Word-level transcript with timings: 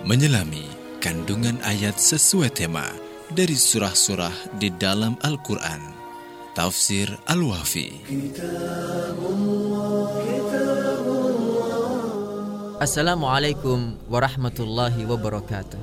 menyelami 0.00 0.64
kandungan 1.04 1.60
ayat 1.60 2.00
sesuai 2.00 2.56
tema 2.56 2.88
dari 3.36 3.52
surah-surah 3.52 4.56
di 4.56 4.72
dalam 4.72 5.12
Al-Quran. 5.20 5.92
Tafsir 6.56 7.12
Al-Wafi. 7.28 8.00
Assalamualaikum 12.80 14.00
warahmatullahi 14.08 15.04
wabarakatuh. 15.04 15.80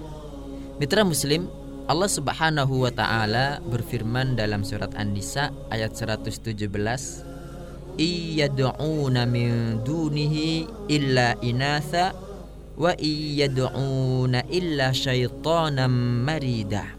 Mitra 0.81 1.05
Muslim, 1.05 1.45
Allah 1.85 2.09
Subhanahu 2.09 2.89
wa 2.89 2.91
taala 2.91 3.61
berfirman 3.69 4.33
dalam 4.33 4.65
surat 4.65 4.97
An-Nisa 4.97 5.53
ayat 5.69 5.93
117, 5.93 7.21
"Iyad'una 8.01 9.29
min 9.29 9.77
dunihi 9.85 10.65
illa 10.89 11.37
inatha 11.45 12.26
wa 12.77 12.93
iyad'una 12.95 14.45
illa 14.47 14.93
syaitanan 14.93 15.91
marida." 16.23 16.95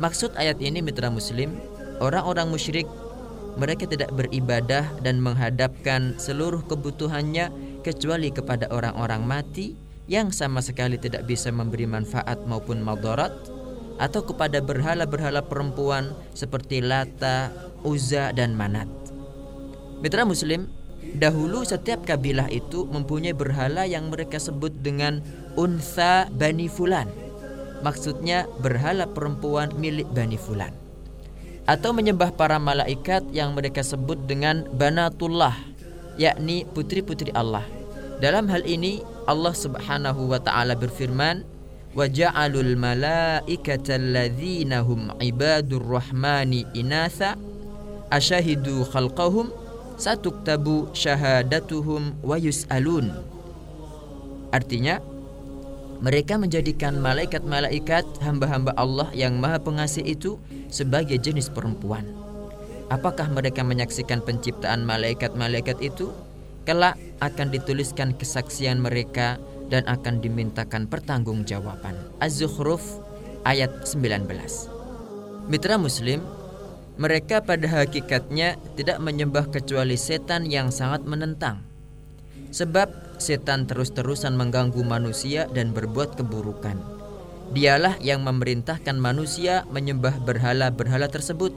Maksud 0.00 0.38
ayat 0.38 0.62
ini 0.62 0.80
mitra 0.80 1.10
muslim, 1.12 1.56
orang-orang 2.00 2.48
musyrik 2.48 2.88
mereka 3.56 3.88
tidak 3.88 4.12
beribadah 4.12 4.84
dan 5.00 5.18
menghadapkan 5.18 6.14
seluruh 6.20 6.60
kebutuhannya 6.68 7.48
kecuali 7.80 8.28
kepada 8.28 8.68
orang-orang 8.68 9.24
mati 9.24 9.72
yang 10.06 10.30
sama 10.30 10.60
sekali 10.60 11.00
tidak 11.00 11.26
bisa 11.26 11.48
memberi 11.50 11.88
manfaat 11.88 12.44
maupun 12.44 12.84
madarat 12.84 13.32
atau 13.96 14.20
kepada 14.28 14.60
berhala-berhala 14.60 15.40
perempuan 15.48 16.12
seperti 16.36 16.84
Lata, 16.84 17.48
Uzza 17.80 18.30
dan 18.36 18.52
Manat. 18.52 18.88
Mitra 20.04 20.28
Muslim, 20.28 20.68
dahulu 21.14 21.62
setiap 21.62 22.02
kabilah 22.02 22.50
itu 22.50 22.88
mempunyai 22.90 23.36
berhala 23.36 23.86
yang 23.86 24.10
mereka 24.10 24.42
sebut 24.42 24.74
dengan 24.82 25.22
Unsa 25.54 26.26
Bani 26.34 26.66
Fulan. 26.66 27.06
Maksudnya 27.84 28.50
berhala 28.58 29.06
perempuan 29.06 29.70
milik 29.78 30.08
Bani 30.10 30.34
Fulan. 30.34 30.74
Atau 31.66 31.94
menyembah 31.94 32.34
para 32.34 32.58
malaikat 32.58 33.26
yang 33.30 33.54
mereka 33.54 33.82
sebut 33.82 34.18
dengan 34.26 34.66
Banatullah, 34.70 35.54
yakni 36.14 36.64
putri-putri 36.66 37.34
Allah. 37.34 37.66
Dalam 38.22 38.48
hal 38.48 38.64
ini 38.64 39.04
Allah 39.28 39.52
Subhanahu 39.52 40.30
wa 40.30 40.40
taala 40.40 40.72
berfirman, 40.78 41.44
"Wa 41.92 42.06
ja'alul 42.08 42.78
malaikata 42.78 43.98
alladzina 43.98 44.80
hum 44.86 45.12
ibadur 45.20 45.84
rahmani 45.84 46.64
inatha 46.72 47.36
khalqahum 48.08 49.65
satuktabu 49.96 50.92
syahadatuhum 50.94 52.20
wa 52.22 52.36
yus'alun." 52.38 53.12
Artinya, 54.54 55.02
mereka 55.98 56.36
menjadikan 56.36 57.00
malaikat-malaikat 57.00 58.04
hamba-hamba 58.20 58.76
Allah 58.76 59.08
yang 59.16 59.40
Maha 59.40 59.58
Pengasih 59.60 60.04
itu 60.04 60.36
sebagai 60.68 61.16
jenis 61.16 61.48
perempuan. 61.48 62.04
Apakah 62.92 63.26
mereka 63.32 63.66
menyaksikan 63.66 64.22
penciptaan 64.22 64.86
malaikat-malaikat 64.86 65.82
itu? 65.82 66.12
kelak 66.66 66.98
akan 67.22 67.54
dituliskan 67.54 68.12
kesaksian 68.18 68.82
mereka 68.82 69.38
dan 69.70 69.86
akan 69.86 70.18
dimintakan 70.18 70.90
pertanggungjawaban. 70.90 71.94
Az-Zukhruf 72.18 72.82
ayat 73.46 73.86
19. 73.86 74.26
Mitra 75.46 75.78
Muslim, 75.78 76.20
mereka 76.96 77.44
pada 77.44 77.68
hakikatnya 77.68 78.56
tidak 78.72 78.98
menyembah 79.04 79.52
kecuali 79.52 80.00
setan 80.00 80.48
yang 80.48 80.72
sangat 80.72 81.04
menentang. 81.04 81.60
Sebab 82.56 83.20
setan 83.20 83.68
terus-terusan 83.68 84.32
mengganggu 84.32 84.80
manusia 84.80 85.44
dan 85.52 85.76
berbuat 85.76 86.16
keburukan. 86.16 86.80
Dialah 87.52 88.00
yang 88.00 88.24
memerintahkan 88.24 88.96
manusia 88.96 89.68
menyembah 89.68 90.24
berhala-berhala 90.24 91.12
tersebut. 91.12 91.52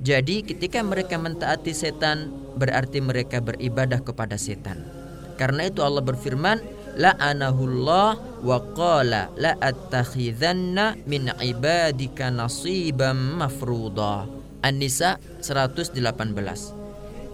Jadi 0.00 0.40
ketika 0.40 0.80
mereka 0.80 1.20
mentaati 1.20 1.76
setan 1.76 2.32
berarti 2.56 3.04
mereka 3.04 3.44
beribadah 3.44 4.00
kepada 4.00 4.40
setan. 4.40 4.88
Karena 5.36 5.68
itu 5.68 5.84
Allah 5.84 6.00
berfirman, 6.00 6.58
la'anahullah 6.96 8.40
wa 8.40 8.58
qala 8.72 9.28
la 9.36 9.52
attakhidhanna 9.60 10.96
min 11.04 11.28
ibadika 11.44 12.32
nasiban 12.32 13.36
mafruḍa. 13.36 14.45
An-Nisa 14.62 15.20
118. 15.40 15.96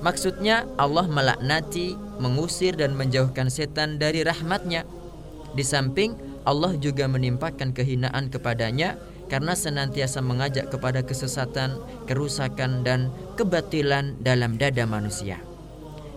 Maksudnya 0.03 0.67
Allah 0.83 1.07
melaknati, 1.07 1.95
mengusir 2.19 2.75
dan 2.75 2.99
menjauhkan 2.99 3.47
setan 3.47 4.03
dari 4.03 4.27
rahmatnya. 4.27 4.83
Di 5.55 5.63
samping 5.63 6.19
Allah 6.43 6.75
juga 6.75 7.07
menimpakan 7.07 7.71
kehinaan 7.71 8.27
kepadanya 8.27 8.99
karena 9.31 9.55
senantiasa 9.55 10.19
mengajak 10.21 10.69
kepada 10.75 11.07
kesesatan, 11.07 11.79
kerusakan 12.11 12.83
dan 12.83 13.15
kebatilan 13.39 14.19
dalam 14.21 14.59
dada 14.59 14.85
manusia. 14.85 15.39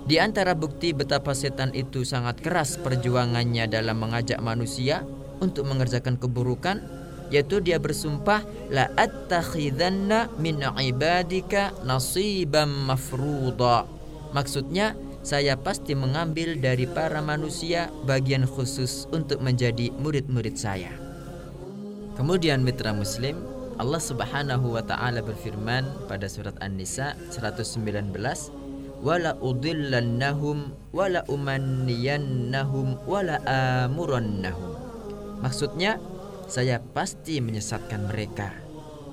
Di 0.05 0.21
antara 0.21 0.53
bukti 0.53 0.93
betapa 0.93 1.33
setan 1.33 1.73
itu 1.73 2.05
sangat 2.05 2.41
keras 2.41 2.77
perjuangannya 2.77 3.65
dalam 3.65 3.97
mengajak 4.01 4.37
manusia 4.37 5.01
untuk 5.41 5.65
mengerjakan 5.65 6.17
keburukan 6.17 7.04
yaitu 7.33 7.61
dia 7.61 7.81
bersumpah 7.81 8.45
la 8.69 8.89
attakhidanna 8.97 10.29
min 10.37 10.61
ibadika 10.61 11.73
nasiban 11.85 12.69
mafruḍa. 12.85 13.85
Maksudnya 14.35 14.93
saya 15.25 15.57
pasti 15.57 15.97
mengambil 15.97 16.53
dari 16.61 16.85
para 16.85 17.17
manusia 17.23 17.89
bagian 18.05 18.45
khusus 18.45 19.09
untuk 19.09 19.41
menjadi 19.41 19.89
murid-murid 19.97 20.53
saya. 20.53 20.93
Kemudian 22.15 22.61
mitra 22.61 22.93
muslim 22.93 23.55
Allah 23.75 23.99
Subhanahu 23.99 24.79
wa 24.79 24.83
taala 24.85 25.19
berfirman 25.19 26.07
pada 26.07 26.31
surat 26.31 26.55
An-Nisa 26.63 27.11
119 27.33 28.15
wala 29.03 29.35
udillannahum 29.43 30.71
wala 30.95 31.27
umanniyannahum 31.27 33.03
wala 33.03 33.43
amurannahum 33.43 34.79
Maksudnya 35.43 35.99
saya 36.45 36.81
pasti 36.81 37.41
menyesatkan 37.41 38.09
mereka 38.09 38.65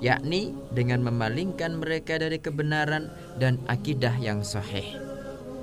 yakni 0.02 0.50
dengan 0.74 1.06
memalingkan 1.06 1.78
mereka 1.78 2.18
dari 2.18 2.42
kebenaran 2.42 3.08
dan 3.38 3.62
akidah 3.70 4.12
yang 4.18 4.42
sahih. 4.42 4.98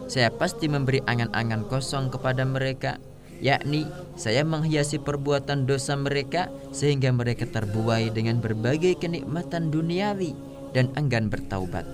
Saya 0.07 0.31
pasti 0.33 0.71
memberi 0.71 1.03
angan-angan 1.05 1.67
kosong 1.67 2.09
kepada 2.09 2.47
mereka 2.47 2.97
yakni 3.43 3.85
saya 4.15 4.41
menghiasi 4.47 4.97
perbuatan 4.97 5.67
dosa 5.67 5.93
mereka 5.99 6.47
sehingga 6.71 7.11
mereka 7.11 7.45
terbuai 7.45 8.09
dengan 8.15 8.39
berbagai 8.39 8.97
kenikmatan 8.97 9.69
duniawi 9.69 10.33
dan 10.71 10.89
enggan 10.95 11.27
bertaubat. 11.27 11.85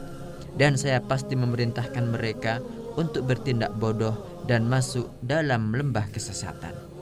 Dan 0.56 0.80
saya 0.80 1.04
pasti 1.04 1.36
memerintahkan 1.36 2.16
mereka 2.16 2.64
untuk 2.96 3.28
bertindak 3.28 3.76
bodoh 3.76 4.16
dan 4.48 4.64
masuk 4.72 5.12
dalam 5.20 5.76
lembah 5.76 6.08
kesesatan. 6.16 6.95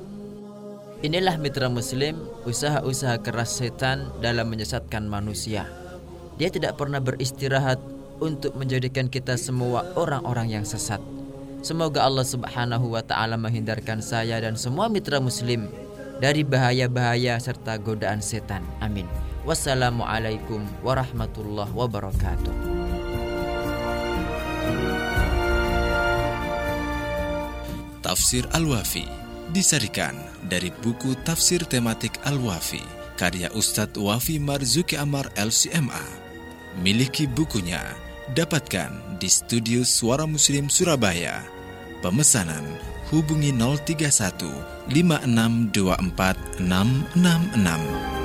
Inilah 1.03 1.36
mitra 1.36 1.68
muslim 1.68 2.16
usaha-usaha 2.47 3.19
keras 3.19 3.59
setan 3.59 4.09
dalam 4.24 4.47
menyesatkan 4.47 5.03
manusia. 5.03 5.68
Dia 6.40 6.47
tidak 6.47 6.80
pernah 6.80 7.03
beristirahat 7.03 7.78
untuk 8.24 8.56
menjadikan 8.56 9.12
kita 9.12 9.36
semua 9.36 9.84
orang-orang 10.00 10.56
yang 10.56 10.66
sesat 10.66 11.03
Semoga 11.63 12.03
Allah 12.03 12.28
Subhanahu 12.28 12.92
wa 12.92 13.00
taala 13.00 13.40
menghindarkan 13.40 14.03
saya 14.03 14.36
dan 14.44 14.59
semua 14.59 14.92
mitra 14.92 15.24
muslim 15.24 15.72
dari 16.19 16.44
bahaya-bahaya 16.44 17.40
serta 17.40 17.80
godaan 17.80 18.19
setan. 18.19 18.68
Amin. 18.84 19.08
Wassalamualaikum 19.47 20.59
warahmatullahi 20.84 21.72
wabarakatuh. 21.72 22.56
Tafsir 28.04 28.44
Al-Wafi 28.51 29.23
disarikan 29.54 30.18
dari 30.50 30.74
buku 30.74 31.14
Tafsir 31.22 31.62
Tematik 31.64 32.18
Al-Wafi 32.26 32.82
karya 33.14 33.54
Ustadz 33.54 34.02
Wafi 34.02 34.42
Marzuki 34.42 34.98
Amar 34.98 35.30
LCMA. 35.38 36.02
Miliki 36.82 37.30
bukunya, 37.30 37.86
dapatkan 38.34 39.22
di 39.22 39.30
studio 39.30 39.86
Suara 39.86 40.26
Muslim 40.26 40.74
Surabaya 40.74 41.46
Pemesanan 42.02 42.66
hubungi 43.14 43.54
031 43.56 44.90
5624 44.92 46.60
666. 46.60 48.23